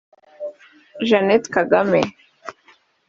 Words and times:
Jeannette 1.07 1.49
Kagame 1.53 2.01